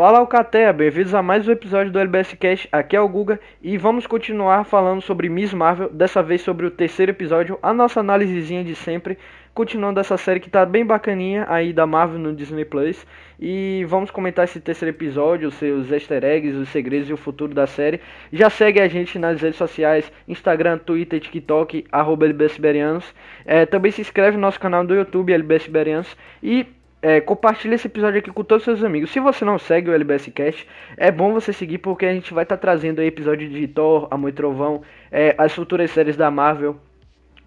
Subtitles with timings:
[0.00, 2.66] Fala Alcateia, bem-vindos a mais um episódio do LBS Cash.
[2.72, 6.70] Aqui é o Guga e vamos continuar falando sobre Miss Marvel, dessa vez sobre o
[6.70, 9.18] terceiro episódio, a nossa análisezinha de sempre,
[9.52, 13.04] continuando essa série que tá bem bacaninha aí da Marvel no Disney Plus.
[13.38, 17.52] E vamos comentar esse terceiro episódio, os seus easter eggs, os segredos e o futuro
[17.52, 18.00] da série.
[18.32, 23.12] Já segue a gente nas redes sociais, Instagram, Twitter, TikTok, arroba LBSiberianos.
[23.44, 26.16] É, também se inscreve no nosso canal do YouTube, LBSiberianos.
[26.42, 26.66] E
[27.02, 29.10] é, compartilhe esse episódio aqui com todos os seus amigos.
[29.10, 32.44] Se você não segue o LBS Cast, é bom você seguir porque a gente vai
[32.44, 36.30] estar tá trazendo aí episódio de Thor, Amor e Trovão, é, as futuras séries da
[36.30, 36.78] Marvel.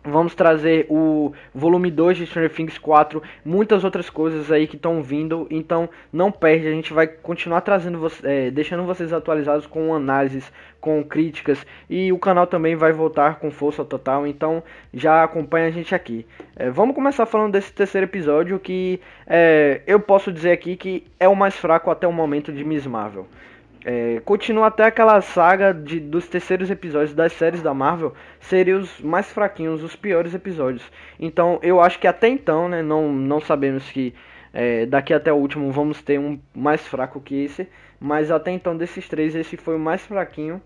[0.06, 5.02] Vamos trazer o volume 2 de Stranger Things 4, muitas outras coisas aí que estão
[5.02, 10.52] vindo, então não perde, a gente vai continuar trazendo, é, deixando vocês atualizados com análises,
[10.82, 14.62] com críticas e o canal também vai voltar com força total, então
[14.94, 16.26] já acompanha a gente aqui.
[16.58, 21.30] É, vamos começar falando desse terceiro episódio que é, eu posso dizer aqui que é
[21.30, 23.26] o mais fraco até o momento de Miss Marvel.
[23.86, 29.02] É, continua até aquela saga de, dos terceiros episódios das séries da Marvel serem os
[29.02, 30.84] mais fraquinhos, os piores episódios.
[31.20, 34.14] Então eu acho que até então, né, não, não sabemos que
[34.54, 37.68] é, daqui até o último vamos ter um mais fraco que esse,
[38.00, 40.62] mas até então desses três esse foi o mais fraquinho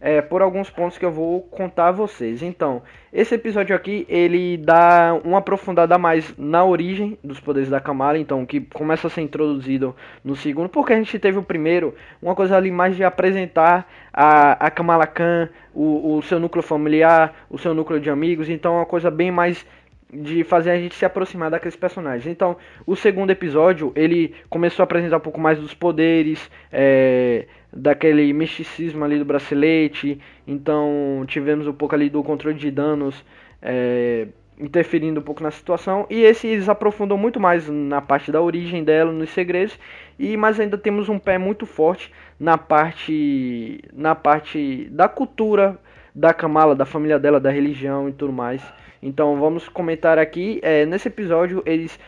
[0.00, 2.42] é, por alguns pontos que eu vou contar a vocês.
[2.42, 8.16] Então, esse episódio aqui, ele dá uma aprofundada mais na origem dos poderes da Kamala,
[8.16, 12.34] então, que começa a ser introduzido no segundo, porque a gente teve o primeiro, uma
[12.34, 17.58] coisa ali mais de apresentar a, a Kamala Khan, o, o seu núcleo familiar, o
[17.58, 19.66] seu núcleo de amigos, então, uma coisa bem mais
[20.12, 22.26] de fazer a gente se aproximar daqueles personagens.
[22.26, 28.32] Então, o segundo episódio, ele começou a apresentar um pouco mais dos poderes, é, daquele
[28.32, 30.20] misticismo ali do bracelete.
[30.46, 33.24] Então, tivemos um pouco ali do controle de danos,
[33.62, 34.26] é,
[34.58, 36.06] interferindo um pouco na situação.
[36.10, 39.78] E esse eles aprofundam muito mais na parte da origem dela, nos segredos.
[40.18, 45.78] E mas ainda temos um pé muito forte na parte na parte da cultura
[46.14, 48.62] da Kamala, da família dela, da religião e tudo mais.
[49.02, 50.60] Então vamos comentar aqui.
[50.62, 51.98] É, nesse episódio eles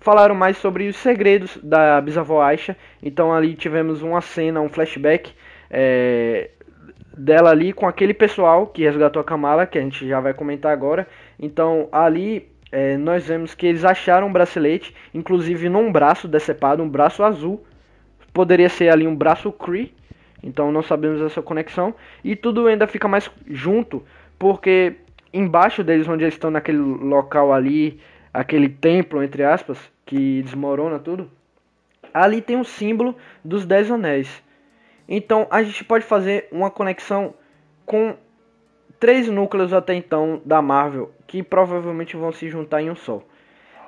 [0.00, 2.76] falaram mais sobre os segredos da bisavó Aisha.
[3.02, 5.32] Então ali tivemos uma cena, um flashback
[5.70, 6.50] é,
[7.16, 10.72] dela ali com aquele pessoal que resgatou a Kamala, que a gente já vai comentar
[10.72, 11.06] agora.
[11.38, 16.88] Então ali é, nós vemos que eles acharam um bracelete, inclusive num braço decepado, um
[16.88, 17.64] braço azul.
[18.32, 19.94] Poderia ser ali um braço Kree,
[20.42, 21.94] então não sabemos essa conexão.
[22.24, 24.02] E tudo ainda fica mais junto,
[24.38, 24.96] porque
[25.32, 28.00] embaixo deles, onde eles estão naquele local ali,
[28.32, 31.30] aquele templo, entre aspas, que desmorona tudo,
[32.12, 34.42] ali tem o símbolo dos Dez Anéis.
[35.08, 37.34] Então a gente pode fazer uma conexão
[37.84, 38.16] com
[39.00, 43.22] três núcleos até então da Marvel, que provavelmente vão se juntar em um só.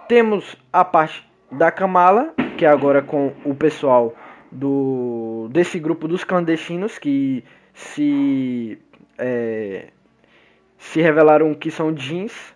[0.08, 4.14] Temos a parte da Kamala, que é agora com o pessoal
[4.50, 8.78] do desse grupo dos clandestinos que se
[9.18, 9.88] é,
[10.84, 12.54] se revelaram que são jeans.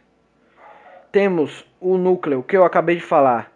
[1.10, 3.50] Temos o núcleo que eu acabei de falar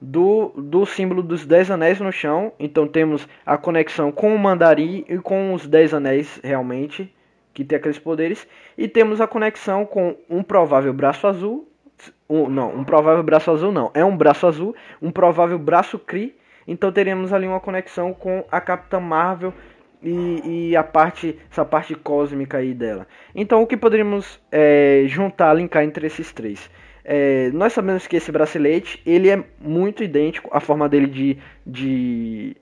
[0.00, 2.52] do, do símbolo dos Dez Anéis no chão.
[2.58, 7.12] Então temos a conexão com o Mandarim e com os Dez Anéis realmente,
[7.54, 8.46] que tem aqueles poderes.
[8.76, 11.66] E temos a conexão com um provável braço azul.
[12.28, 13.90] Um, não, um provável braço azul não.
[13.94, 16.36] É um braço azul, um provável braço Kree.
[16.68, 19.52] Então teremos ali uma conexão com a Capitã Marvel
[20.02, 23.06] e, e, a parte, essa parte cósmica aí dela.
[23.34, 26.70] Então, o que poderíamos é, juntar, linkar entre esses três?
[27.04, 32.56] É, nós sabemos que esse bracelete ele é muito idêntico, a forma dele de, de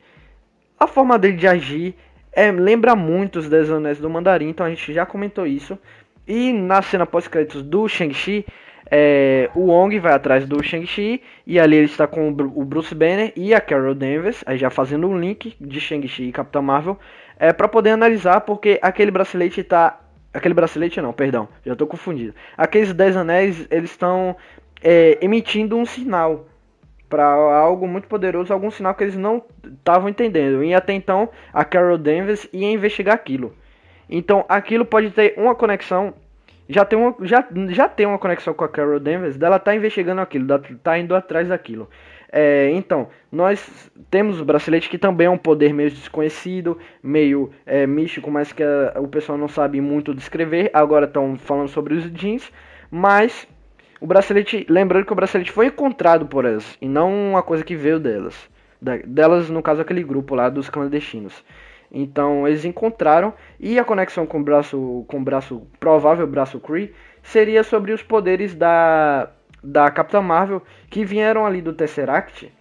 [0.79, 1.95] a forma dele de agir
[2.33, 5.79] é, lembra muito os Dez Anéis do Mandarim, então a gente já comentou isso.
[6.27, 8.47] E na cena pós-créditos do Shang-Chi,
[8.91, 13.33] é, o Wong vai atrás do Shang-Chi e ali ele está com o Bruce Banner
[13.35, 16.99] e a Carol Danvers, aí já fazendo um link de Shang-Chi e Capitão Marvel
[17.39, 20.01] é, para poder analisar, porque aquele bracelete tá.
[20.33, 22.35] Aquele bracelete não, perdão, já estou confundido.
[22.57, 24.37] Aqueles 10 anéis, eles estão
[24.83, 26.47] é, emitindo um sinal
[27.09, 30.63] para algo muito poderoso, algum sinal que eles não estavam entendendo.
[30.63, 33.55] E até então, a Carol Danvers ia investigar aquilo.
[34.09, 36.13] Então, aquilo pode ter uma conexão.
[36.69, 40.21] Já tem uma, já, já tem uma conexão com a Carol Danvers, dela tá investigando
[40.21, 40.47] aquilo,
[40.83, 41.89] tá indo atrás daquilo.
[42.31, 47.87] É, então, nós temos o bracelete que também é um poder meio desconhecido, meio é,
[47.87, 50.71] místico, mas que a, o pessoal não sabe muito descrever.
[50.73, 52.53] Agora estão falando sobre os jeans,
[52.91, 53.49] mas
[54.01, 57.75] o bracelete, lembrando que o bracelete foi encontrado por elas e não uma coisa que
[57.75, 58.49] veio delas.
[58.81, 61.45] Da, delas, no caso, aquele grupo lá dos clandestinos.
[61.91, 66.93] Então, eles encontraram e a conexão com o braço, com o braço provável braço Kree
[67.23, 69.31] seria sobre os poderes da
[69.63, 72.53] da Capitã Marvel que vieram ali do Tesseract,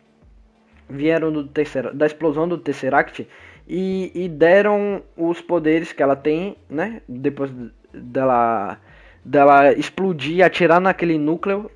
[0.90, 3.28] vieram do terceiro, da explosão do Tesseract
[3.68, 7.02] e, e deram os poderes que ela tem, né?
[7.08, 7.52] Depois
[7.94, 8.80] dela,
[9.24, 11.70] dela explodir, atirar naquele núcleo,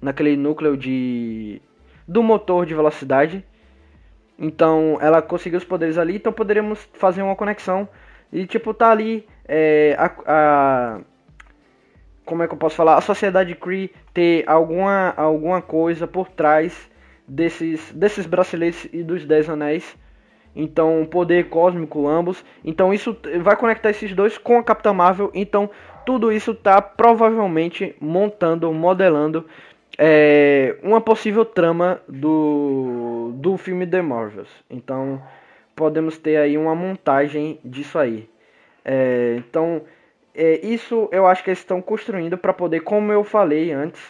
[0.00, 1.60] naquele núcleo de
[2.06, 3.44] do motor de velocidade.
[4.38, 7.88] Então ela conseguiu os poderes ali, então poderíamos fazer uma conexão
[8.32, 11.00] e tipo tá ali é, a, a
[12.24, 12.96] como é que eu posso falar?
[12.96, 16.90] A sociedade Kree ter alguma, alguma coisa por trás
[17.26, 19.96] desses, desses braceletes e dos Dez Anéis.
[20.54, 22.44] Então, poder cósmico ambos.
[22.64, 25.30] Então, isso vai conectar esses dois com a Capitã Marvel.
[25.32, 25.70] Então,
[26.04, 29.46] tudo isso tá provavelmente montando, modelando
[29.96, 34.50] é, uma possível trama do, do filme The Marvels.
[34.68, 35.22] Então,
[35.76, 38.28] podemos ter aí uma montagem disso aí.
[38.84, 39.82] É, então,
[40.34, 44.00] é, isso eu acho que eles estão construindo para poder, como eu falei antes,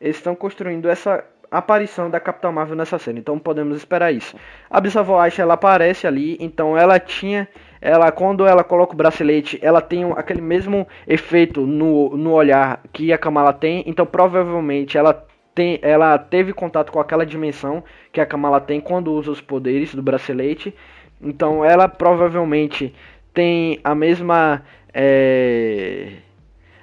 [0.00, 3.18] eles estão construindo essa aparição da Capitã Marvel nessa cena.
[3.18, 4.36] Então podemos esperar isso.
[4.70, 7.48] A Bisavó ela aparece ali, então ela tinha
[7.80, 13.12] ela quando ela coloca o bracelete, ela tem aquele mesmo efeito no, no olhar que
[13.12, 17.82] a Kamala tem, então provavelmente ela tem, ela teve contato com aquela dimensão
[18.12, 20.74] que a Kamala tem quando usa os poderes do bracelete.
[21.20, 22.94] Então ela provavelmente
[23.32, 24.62] tem a mesma
[24.92, 26.12] é,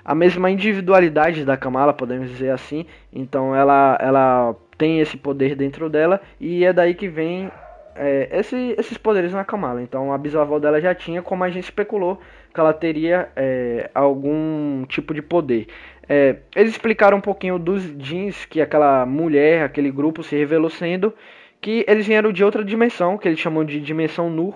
[0.04, 2.86] a mesma individualidade da Kamala, podemos dizer assim.
[3.12, 7.52] Então ela, ela tem esse poder dentro dela e é daí que vem
[7.94, 9.82] é, esse, esses poderes na Kamala.
[9.82, 12.22] Então a bisavó dela já tinha, como a gente especulou,
[12.54, 15.68] que ela teria é, algum tipo de poder.
[16.08, 21.14] É, eles explicaram um pouquinho dos jeans que aquela mulher, aquele grupo se revelou sendo,
[21.60, 24.56] que eles vieram de outra dimensão, que eles chamam de dimensão Nur,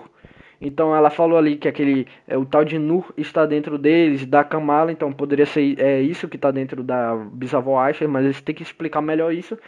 [0.62, 4.44] então ela falou ali que aquele é, o tal de Nur está dentro deles, da
[4.44, 8.54] Kamala, então poderia ser é, isso que está dentro da bisavó Aisha, mas eles têm
[8.54, 9.58] que explicar melhor isso.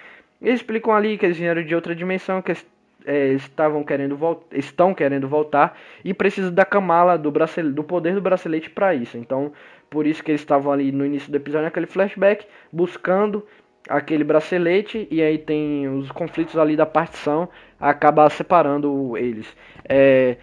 [0.40, 2.66] Eles explicam ali que eles vieram de outra dimensão, que eles
[3.04, 4.18] é, estavam querendo
[4.52, 7.32] estão querendo voltar e precisam da Kamala, do,
[7.72, 9.18] do poder do bracelete para isso.
[9.18, 9.52] Então,
[9.90, 13.44] por isso que eles estavam ali no início do episódio, naquele flashback, buscando
[13.88, 17.48] aquele bracelete e aí tem os conflitos ali da partição,
[17.78, 19.46] acaba separando eles.
[19.88, 20.36] É,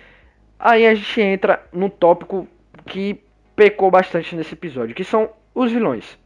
[0.64, 2.48] Aí a gente entra no tópico
[2.86, 3.20] que
[3.56, 6.20] pecou bastante nesse episódio, que são os vilões.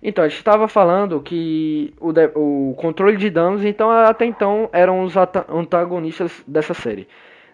[0.00, 4.70] Então, a gente estava falando que o, de, o controle de danos, então até então
[4.72, 7.08] eram os antagonistas dessa série.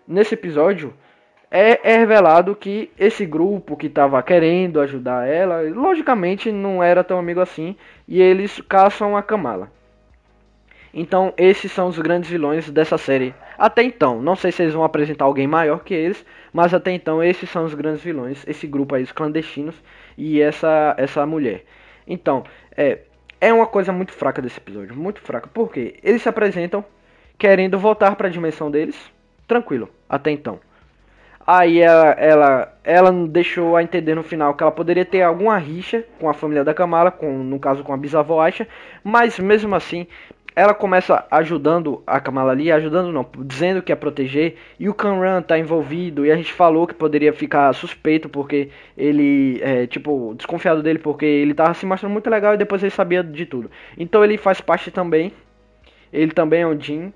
[0.07, 0.93] Nesse episódio
[1.51, 7.19] é, é revelado que esse grupo que estava querendo ajudar ela, logicamente não era tão
[7.19, 7.75] amigo assim,
[8.07, 9.73] e eles caçam a Kamala.
[10.93, 13.35] Então, esses são os grandes vilões dessa série.
[13.57, 17.23] Até então, não sei se eles vão apresentar alguém maior que eles, mas até então
[17.23, 19.77] esses são os grandes vilões, esse grupo aí, os clandestinos
[20.19, 21.65] e essa essa mulher.
[22.07, 22.45] Então,
[22.77, 23.01] é
[23.41, 25.49] é uma coisa muito fraca desse episódio, muito fraca.
[25.53, 26.85] Porque eles se apresentam
[27.39, 28.97] querendo voltar para a dimensão deles,
[29.49, 30.61] tranquilo, até então.
[31.47, 36.05] Aí ela, ela, ela deixou a entender no final que ela poderia ter alguma rixa
[36.21, 38.69] com a família da Kamala, com, no caso com a bisavó Aisha,
[39.03, 40.07] mas mesmo assim
[40.55, 45.43] ela começa ajudando a Kamala ali, ajudando não, dizendo que é proteger, e o Kanran
[45.43, 50.83] tá envolvido, e a gente falou que poderia ficar suspeito porque ele, é, tipo, desconfiado
[50.83, 53.71] dele porque ele tava se mostrando muito legal e depois ele sabia de tudo.
[53.97, 55.33] Então ele faz parte também,
[56.13, 57.13] ele também é um Jin,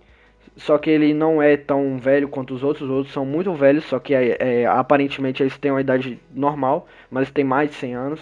[0.57, 3.85] só que ele não é tão velho quanto os outros, os outros são muito velhos,
[3.85, 7.95] só que é, é, aparentemente eles têm uma idade normal, mas tem mais de 100
[7.95, 8.21] anos.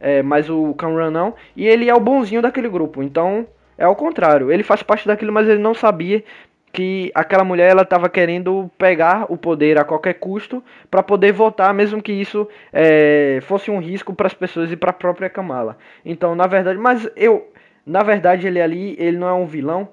[0.00, 3.48] É, mas o Kanran não, e ele é o bonzinho daquele grupo, então
[3.78, 6.24] é ao contrário, ele faz parte daquilo, mas ele não sabia
[6.72, 11.72] que aquela mulher ela estava querendo pegar o poder a qualquer custo para poder votar,
[11.72, 15.78] mesmo que isso é, fosse um risco para as pessoas e para a própria Kamala.
[16.04, 17.50] Então, na verdade, mas eu,
[17.86, 19.88] na verdade, ele ali, ele não é um vilão.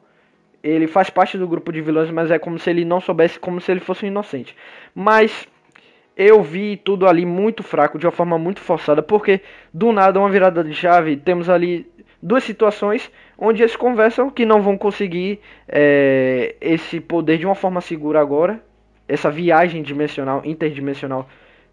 [0.62, 3.62] Ele faz parte do grupo de vilões, mas é como se ele não soubesse, como
[3.62, 4.56] se ele fosse um inocente.
[4.96, 5.48] Mas
[6.18, 9.42] eu vi tudo ali muito fraco, de uma forma muito forçada, porque
[9.74, 11.88] do nada uma virada de chave, temos ali
[12.22, 17.82] duas situações onde eles conversam que não vão conseguir é, esse poder de uma forma
[17.82, 18.62] segura agora,
[19.08, 21.27] essa viagem dimensional, interdimensional,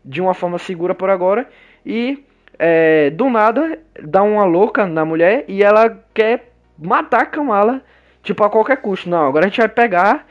[0.05, 1.49] de uma forma segura por agora,
[1.85, 2.25] e
[2.59, 7.83] é, do nada dá uma louca na mulher e ela quer matar a Kamala,
[8.23, 9.09] tipo, a qualquer custo.
[9.09, 10.27] Não, agora a gente vai pegar.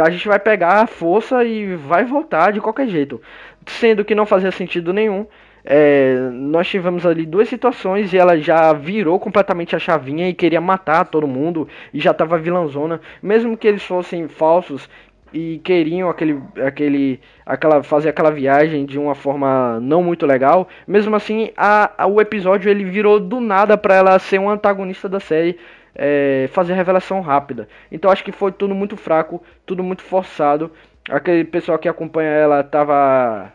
[0.00, 3.20] A gente vai pegar a força e vai voltar de qualquer jeito.
[3.66, 5.26] Sendo que não fazia sentido nenhum.
[5.64, 10.60] É, nós tivemos ali duas situações e ela já virou completamente a chavinha e queria
[10.60, 13.00] matar todo mundo e já tava vilãzona.
[13.22, 14.88] Mesmo que eles fossem falsos,
[15.34, 20.68] e queriam aquele, aquele, aquela, fazer aquela viagem de uma forma não muito legal.
[20.86, 25.08] Mesmo assim, a, a o episódio ele virou do nada para ela ser um antagonista
[25.08, 25.58] da série,
[25.92, 27.68] é, fazer revelação rápida.
[27.90, 30.70] Então acho que foi tudo muito fraco, tudo muito forçado.
[31.10, 33.52] Aquele pessoal que acompanha ela tava,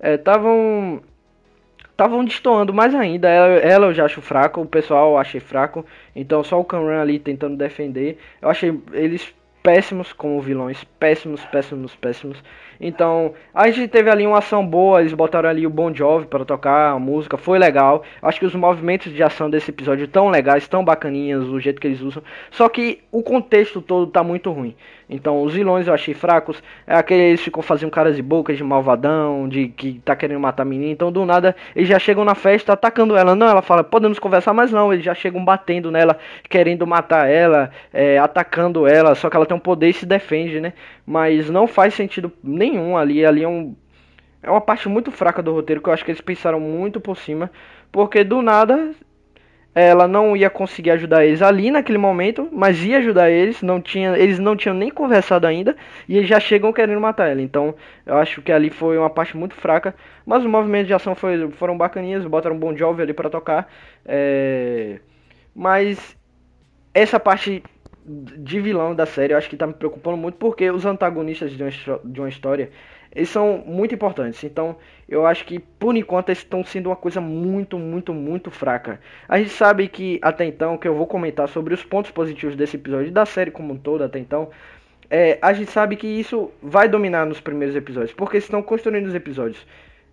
[0.00, 0.16] é,
[2.00, 3.28] estavam destoando mais ainda.
[3.28, 5.84] Ela, ela, eu já acho fraco, o pessoal eu achei fraco.
[6.16, 8.18] Então só o Cameron ali tentando defender.
[8.40, 12.42] Eu achei eles péssimos como vilões, péssimos, péssimos, péssimos.
[12.80, 16.46] Então, a gente teve ali uma ação boa, eles botaram ali o Bon Jovi para
[16.46, 18.02] tocar a música, foi legal.
[18.22, 21.86] Acho que os movimentos de ação desse episódio tão legais, tão bacaninhas, o jeito que
[21.86, 22.22] eles usam.
[22.50, 24.74] Só que o contexto todo tá muito ruim.
[25.10, 26.62] Então, os vilões eu achei fracos.
[26.86, 30.62] É aquele eles ficam fazendo caras e bocas de malvadão, de que tá querendo matar
[30.62, 30.92] a menina.
[30.92, 33.34] Então, do nada, eles já chegam na festa atacando ela.
[33.34, 36.16] Não, ela fala, podemos conversar, mas não, eles já chegam batendo nela,
[36.48, 39.16] querendo matar ela, é, atacando ela.
[39.16, 40.72] Só que ela tem um poder e se defende, né?
[41.04, 43.26] Mas não faz sentido nenhum ali.
[43.26, 43.74] Ali é um.
[44.42, 47.16] É uma parte muito fraca do roteiro que eu acho que eles pensaram muito por
[47.16, 47.50] cima.
[47.92, 48.94] Porque do nada
[49.74, 54.16] ela não ia conseguir ajudar eles ali naquele momento, mas ia ajudar eles, não tinha,
[54.16, 55.76] eles não tinham nem conversado ainda
[56.08, 57.40] e já chegam querendo matar ela.
[57.40, 57.74] Então,
[58.04, 59.94] eu acho que ali foi uma parte muito fraca,
[60.26, 63.70] mas os movimentos de ação foi, foram bacaninhas, botaram um bom job ali para tocar.
[64.04, 64.98] É...
[65.54, 66.16] Mas
[66.92, 67.62] essa parte
[68.04, 71.62] de vilão da série eu acho que tá me preocupando muito porque os antagonistas de
[71.62, 71.70] uma,
[72.04, 72.70] de uma história
[73.14, 74.42] eles são muito importantes.
[74.44, 74.76] Então,
[75.08, 79.00] eu acho que por enquanto eles estão sendo uma coisa muito, muito, muito fraca.
[79.28, 82.76] A gente sabe que até então, que eu vou comentar sobre os pontos positivos desse
[82.76, 84.50] episódio da série como um todo até então,
[85.10, 89.14] é, a gente sabe que isso vai dominar nos primeiros episódios, porque estão construindo os
[89.14, 89.66] episódios,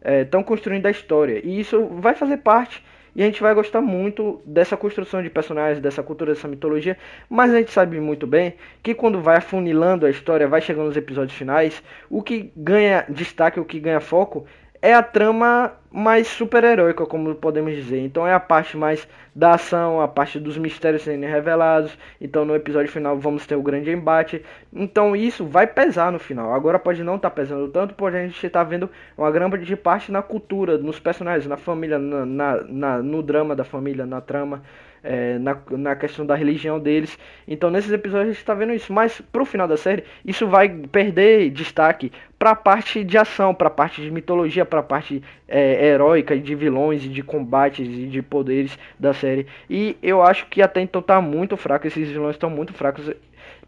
[0.04, 2.84] estão é, construindo a história, e isso vai fazer parte
[3.18, 6.96] e a gente vai gostar muito dessa construção de personagens, dessa cultura, dessa mitologia.
[7.28, 10.96] Mas a gente sabe muito bem que quando vai afunilando a história, vai chegando nos
[10.96, 11.82] episódios finais,
[12.12, 14.46] o que ganha destaque, o que ganha foco
[14.82, 18.00] é a trama mais super-heróica, como podemos dizer.
[18.00, 21.98] Então é a parte mais da ação, a parte dos mistérios sendo revelados.
[22.22, 24.44] Então no episódio final vamos ter o grande embate.
[24.72, 26.54] Então isso vai pesar no final.
[26.54, 30.12] Agora pode não estar tá pesando tanto, porque a gente está vendo uma grande parte
[30.12, 34.62] na cultura, nos personagens, na família, na, na, na no drama da família, na trama
[35.08, 37.18] é, na, na questão da religião deles.
[37.48, 38.92] Então nesses episódios a gente está vendo isso.
[38.92, 43.68] Mas pro final da série, isso vai perder destaque para a parte de ação, para
[43.68, 48.08] a parte de mitologia, para a parte é, heróica de vilões e de combates e
[48.08, 49.48] de poderes da série.
[49.70, 53.10] E eu acho que até então tá muito fraco, esses vilões estão muito fracos.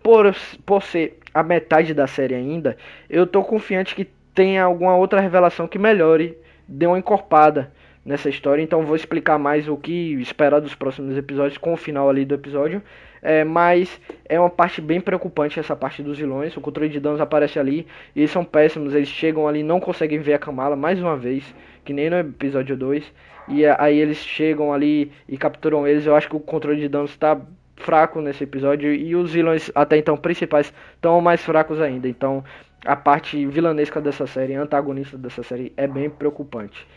[0.03, 0.33] Por,
[0.65, 2.77] por ser a metade da série ainda,
[3.09, 7.71] eu tô confiante que tenha alguma outra revelação que melhore, dê uma encorpada
[8.05, 12.09] nessa história, então vou explicar mais o que esperar dos próximos episódios com o final
[12.09, 12.81] ali do episódio.
[13.21, 16.55] É, mas é uma parte bem preocupante essa parte dos vilões.
[16.55, 18.93] O controle de danos aparece ali e eles são péssimos.
[18.93, 21.43] Eles chegam ali não conseguem ver a Kamala mais uma vez,
[21.83, 23.11] que nem no episódio 2.
[23.49, 26.05] E aí eles chegam ali e capturam eles.
[26.05, 27.39] Eu acho que o controle de danos está
[27.75, 32.07] fraco nesse episódio e os vilões até então principais estão mais fracos ainda.
[32.07, 32.43] Então
[32.85, 36.87] a parte vilanesca dessa série, antagonista dessa série é bem preocupante.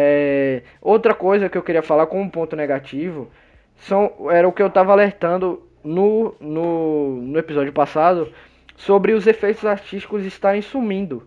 [0.00, 3.28] É, outra coisa que eu queria falar como ponto negativo
[3.74, 8.32] são, era o que eu estava alertando no, no, no episódio passado
[8.76, 11.26] sobre os efeitos artísticos estarem sumindo.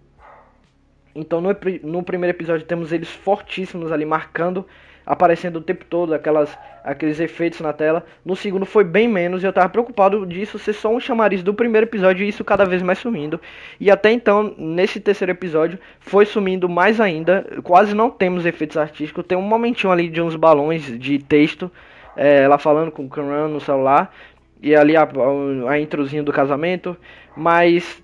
[1.14, 1.50] Então no,
[1.84, 4.66] no primeiro episódio temos eles fortíssimos ali marcando
[5.06, 8.06] aparecendo o tempo todo, aquelas, aqueles efeitos na tela.
[8.24, 11.54] No segundo foi bem menos e eu tava preocupado disso ser só um chamariz do
[11.54, 13.40] primeiro episódio e isso cada vez mais sumindo.
[13.80, 17.46] E até então, nesse terceiro episódio, foi sumindo mais ainda.
[17.64, 19.26] Quase não temos efeitos artísticos.
[19.26, 21.72] Tem um momentinho ali de uns balões de texto,
[22.16, 24.14] é, ela falando com o Cameron no celular.
[24.62, 26.96] E ali a, a, a introzinha do casamento.
[27.36, 28.02] Mas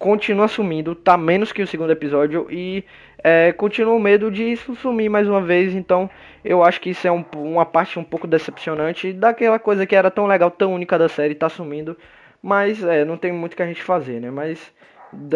[0.00, 2.82] continua sumindo, tá menos que o segundo episódio e
[3.22, 5.74] é, continua o medo de isso sumir mais uma vez.
[5.74, 6.08] Então
[6.44, 10.10] eu acho que isso é um, uma parte um pouco decepcionante daquela coisa que era
[10.10, 11.96] tão legal, tão única da série, tá sumindo.
[12.42, 14.30] Mas é, não tem muito que a gente fazer, né?
[14.30, 14.72] Mas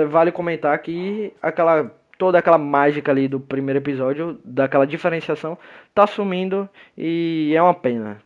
[0.08, 5.58] vale comentar que aquela toda aquela mágica ali do primeiro episódio, daquela diferenciação,
[5.94, 8.18] tá sumindo e é uma pena.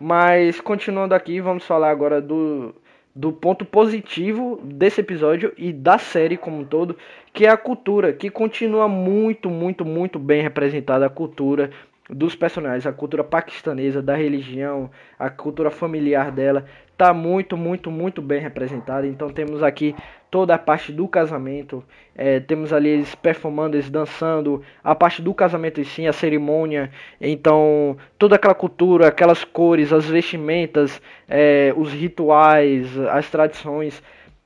[0.00, 2.74] Mas continuando aqui, vamos falar agora do
[3.14, 6.96] do ponto positivo desse episódio e da série como um todo,
[7.32, 11.70] que é a cultura, que continua muito, muito, muito bem representada a cultura
[12.10, 18.22] dos personagens, a cultura paquistanesa, da religião, a cultura familiar dela, tá muito, muito, muito
[18.22, 19.06] bem representada.
[19.06, 19.94] Então temos aqui
[20.30, 21.84] toda a parte do casamento,
[22.14, 26.90] é, temos ali eles performando, eles dançando, a parte do casamento em si, a cerimônia,
[27.20, 34.02] então toda aquela cultura, aquelas cores, as vestimentas, é, os rituais, as tradições,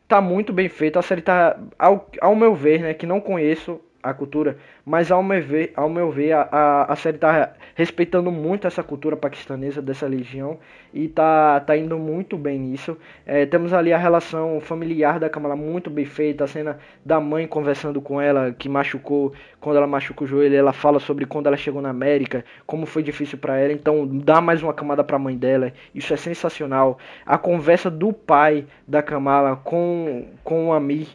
[0.06, 0.98] tá muito bem feito.
[0.98, 5.22] A série tá, ao, ao meu ver, né, que não conheço a cultura, mas ao
[5.22, 9.82] meu ver, ao meu ver a, a, a série tá respeitando muito essa cultura paquistanesa
[9.82, 10.58] dessa legião
[10.94, 12.96] e tá, tá indo muito bem nisso.
[13.26, 17.46] É, temos ali a relação familiar da Kamala muito bem feita, a cena da mãe
[17.46, 21.56] conversando com ela que machucou, quando ela machuca o joelho, ela fala sobre quando ela
[21.56, 25.20] chegou na América, como foi difícil para ela, então dá mais uma camada para a
[25.20, 25.72] mãe dela.
[25.94, 26.98] Isso é sensacional.
[27.26, 31.08] A conversa do pai da Kamala com com o Amir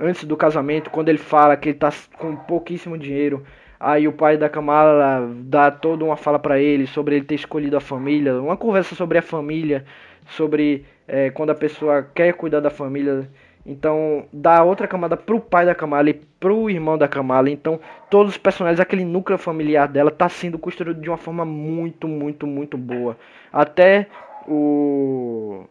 [0.00, 3.44] antes do casamento, quando ele fala que ele tá com pouquíssimo dinheiro,
[3.78, 7.76] aí o pai da Kamala dá toda uma fala para ele sobre ele ter escolhido
[7.76, 9.84] a família, uma conversa sobre a família,
[10.28, 13.28] sobre é, quando a pessoa quer cuidar da família.
[13.66, 17.50] Então, dá outra camada pro pai da Kamala e pro irmão da Kamala.
[17.50, 17.78] Então,
[18.08, 22.46] todos os personagens, aquele núcleo familiar dela tá sendo construído de uma forma muito, muito,
[22.46, 23.16] muito boa.
[23.52, 24.06] Até
[24.46, 25.64] o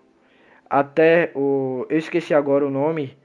[0.70, 3.18] até o eu esqueci agora o nome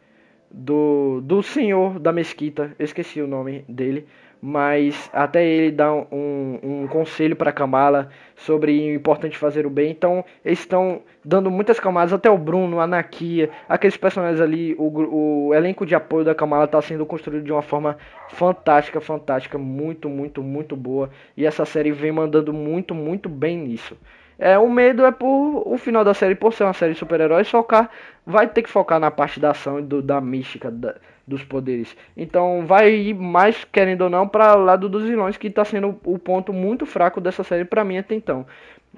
[0.53, 4.07] do, do senhor da mesquita, esqueci o nome dele,
[4.45, 9.93] mas até ele dá um, um conselho para Kamala sobre o importante fazer o bem.
[9.93, 15.49] Então, eles estão dando muitas camadas, até o Bruno, a Nakia, aqueles personagens ali, o,
[15.49, 17.97] o elenco de apoio da Kamala está sendo construído de uma forma
[18.31, 21.09] fantástica, fantástica, muito, muito, muito boa.
[21.37, 23.97] E essa série vem mandando muito, muito bem nisso.
[24.39, 27.49] É, o medo é por o final da série, por ser uma série de super-heróis,
[27.49, 27.91] focar.
[28.27, 30.97] Vai ter que focar na parte da ação e do, da mística da,
[31.27, 31.97] dos poderes.
[32.17, 35.99] Então vai ir mais, querendo ou não, para o lado dos vilões, que está sendo
[36.05, 38.47] o ponto muito fraco dessa série para mim até então.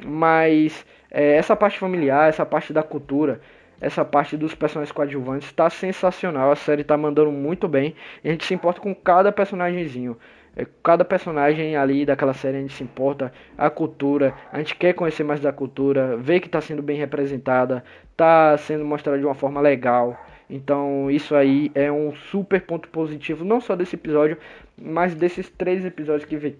[0.05, 3.41] Mas é, essa parte familiar, essa parte da cultura,
[3.81, 6.51] essa parte dos personagens coadjuvantes está sensacional.
[6.51, 7.95] A série está mandando muito bem.
[8.25, 10.17] A gente se importa com cada personagemzinho.
[10.57, 14.93] É, cada personagem ali daquela série a gente se importa, a cultura, a gente quer
[14.93, 19.35] conhecer mais da cultura, ver que está sendo bem representada, está sendo mostrada de uma
[19.35, 20.19] forma legal.
[20.49, 24.39] Então isso aí é um super ponto positivo, não só desse episódio,
[24.77, 26.57] mas desses três episódios que vem,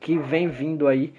[0.00, 1.12] que vem vindo aí,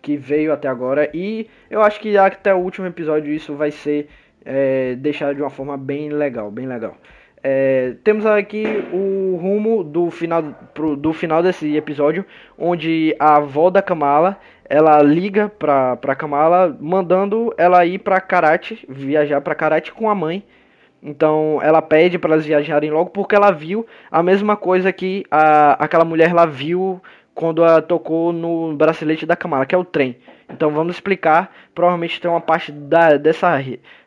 [0.00, 1.10] que veio até agora.
[1.12, 4.08] E eu acho que até o último episódio isso vai ser
[4.44, 6.96] é, deixado de uma forma bem legal, bem legal.
[7.42, 10.42] É, temos aqui o rumo do final,
[10.74, 12.24] pro, do final desse episódio,
[12.58, 18.86] onde a avó da Kamala ela liga pra, pra Kamala, mandando ela ir pra Karate,
[18.88, 20.44] viajar pra Karate com a mãe.
[21.02, 25.72] Então ela pede para elas viajarem logo porque ela viu a mesma coisa que a,
[25.82, 27.00] aquela mulher lá viu
[27.34, 30.16] quando ela tocou no bracelete da Kamala, que é o trem.
[30.48, 31.50] Então vamos explicar.
[31.74, 33.56] Provavelmente tem uma parte da, dessa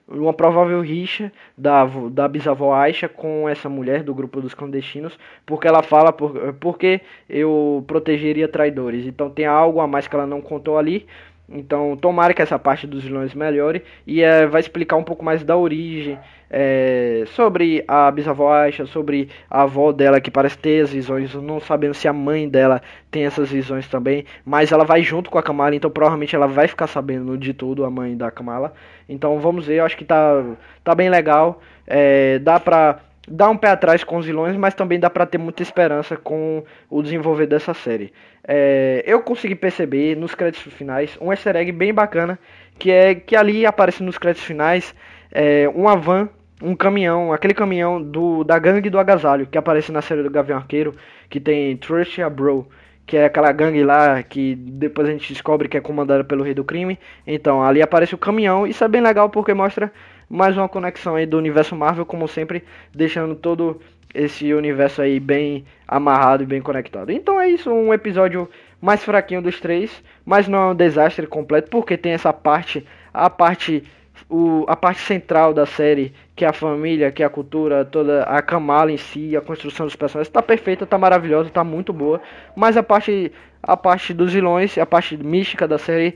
[0.07, 5.67] uma provável rixa da, da bisavó Aisha com essa mulher do grupo dos clandestinos, porque
[5.67, 9.05] ela fala por, porque eu protegeria traidores.
[9.05, 11.05] Então tem algo a mais que ela não contou ali.
[11.53, 15.43] Então, tomara que essa parte dos vilões melhore e é, vai explicar um pouco mais
[15.43, 16.17] da origem,
[16.49, 21.59] é, sobre a bisavó Aisha, sobre a avó dela que parece ter as visões, não
[21.59, 25.43] sabendo se a mãe dela tem essas visões também, mas ela vai junto com a
[25.43, 28.73] Kamala, então provavelmente ela vai ficar sabendo de tudo, a mãe da Kamala.
[29.09, 30.43] Então vamos ver, eu acho que tá,
[30.83, 34.99] tá bem legal, é, dá pra dá um pé atrás com os vilões, mas também
[34.99, 38.13] dá para ter muita esperança com o desenvolver dessa série.
[38.45, 42.37] É, eu consegui perceber nos créditos finais um easter egg bem bacana,
[42.77, 44.93] que é que ali aparece nos créditos finais
[45.31, 46.29] é, uma van,
[46.61, 50.57] um caminhão, aquele caminhão do da gangue do agasalho, que aparece na série do Gavião
[50.57, 50.95] Arqueiro,
[51.29, 52.67] que tem Trust a Bro,
[53.05, 56.53] que é aquela gangue lá que depois a gente descobre que é comandada pelo rei
[56.53, 56.99] do crime.
[57.25, 59.91] Então ali aparece o caminhão, isso é bem legal porque mostra
[60.33, 63.79] mais uma conexão aí do universo Marvel, como sempre, deixando todo
[64.15, 67.11] esse universo aí bem amarrado e bem conectado.
[67.11, 68.49] Então é isso, um episódio
[68.81, 73.29] mais fraquinho dos três, mas não é um desastre completo, porque tem essa parte, a
[73.29, 73.83] parte
[74.27, 78.23] o, a parte central da série, que é a família, que é a cultura, toda
[78.23, 82.19] a Kamala em si, a construção dos personagens, está perfeita, está maravilhosa, está muito boa.
[82.55, 86.15] Mas a parte, a parte dos vilões, a parte mística da série,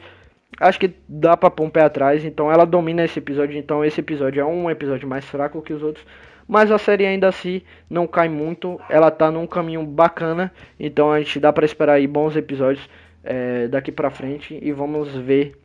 [0.59, 2.23] acho que dá pra pôr um pé atrás.
[2.25, 3.57] Então ela domina esse episódio.
[3.57, 6.05] Então esse episódio é um episódio mais fraco que os outros.
[6.47, 8.79] Mas a série ainda assim não cai muito.
[8.89, 10.51] Ela tá num caminho bacana.
[10.79, 12.87] Então a gente dá para esperar aí bons episódios
[13.23, 14.57] é, daqui pra frente.
[14.61, 15.57] E vamos ver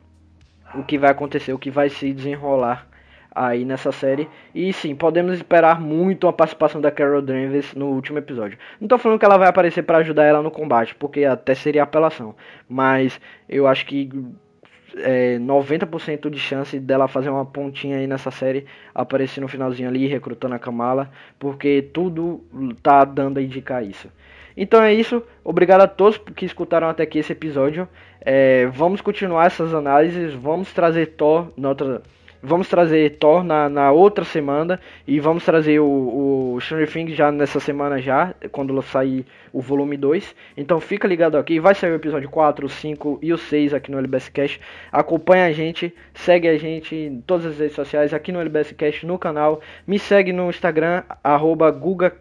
[0.75, 2.87] o que vai acontecer, o que vai se desenrolar
[3.35, 4.29] aí nessa série.
[4.53, 8.57] E sim, podemos esperar muito a participação da Carol Danvers no último episódio.
[8.79, 11.83] Não tô falando que ela vai aparecer para ajudar ela no combate, porque até seria
[11.83, 12.35] apelação.
[12.69, 13.19] Mas
[13.49, 14.09] eu acho que
[14.97, 20.07] é, 90% de chance dela fazer uma pontinha aí nessa série, aparecer no finalzinho ali,
[20.07, 22.43] recrutando a Kamala, porque tudo
[22.81, 24.09] tá dando a indicar isso.
[24.55, 27.87] Então é isso, obrigado a todos que escutaram até aqui esse episódio.
[28.21, 32.03] É, vamos continuar essas análises, vamos trazer Thor outra,
[32.45, 34.77] Vamos trazer Thor na, na outra semana
[35.07, 39.95] e vamos trazer o, o Stranger Things já nessa semana já, quando sair o volume
[39.95, 40.35] 2.
[40.57, 43.89] Então fica ligado aqui, vai sair o episódio 4, o 5 e o 6 aqui
[43.89, 44.59] no LBS Cash.
[44.91, 49.03] Acompanha a gente, segue a gente em todas as redes sociais, aqui no LBS Cash,
[49.03, 49.61] no canal.
[49.87, 52.13] Me segue no Instagram, arroba Guga,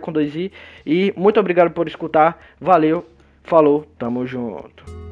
[0.00, 0.52] com 2i.
[0.86, 3.04] E muito obrigado por escutar, valeu,
[3.42, 5.03] falou, tamo junto.